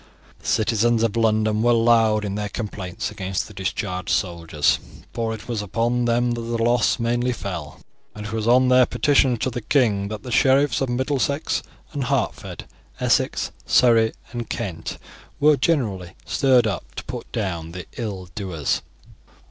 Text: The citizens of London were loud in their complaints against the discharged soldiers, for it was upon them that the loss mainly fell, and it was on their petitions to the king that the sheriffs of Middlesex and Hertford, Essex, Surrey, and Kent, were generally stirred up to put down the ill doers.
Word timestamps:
The 0.39 0.47
citizens 0.47 1.03
of 1.03 1.15
London 1.15 1.61
were 1.61 1.73
loud 1.73 2.25
in 2.25 2.33
their 2.33 2.49
complaints 2.49 3.11
against 3.11 3.47
the 3.47 3.53
discharged 3.53 4.09
soldiers, 4.09 4.79
for 5.13 5.31
it 5.31 5.47
was 5.47 5.61
upon 5.61 6.05
them 6.05 6.31
that 6.31 6.41
the 6.41 6.63
loss 6.63 6.97
mainly 6.97 7.31
fell, 7.31 7.79
and 8.15 8.25
it 8.25 8.31
was 8.31 8.47
on 8.47 8.69
their 8.69 8.87
petitions 8.87 9.37
to 9.41 9.51
the 9.51 9.61
king 9.61 10.07
that 10.07 10.23
the 10.23 10.31
sheriffs 10.31 10.81
of 10.81 10.89
Middlesex 10.89 11.61
and 11.93 12.05
Hertford, 12.05 12.65
Essex, 12.99 13.51
Surrey, 13.67 14.11
and 14.31 14.49
Kent, 14.49 14.97
were 15.39 15.55
generally 15.55 16.13
stirred 16.25 16.65
up 16.65 16.95
to 16.95 17.03
put 17.03 17.31
down 17.31 17.71
the 17.71 17.85
ill 17.95 18.27
doers. 18.33 18.81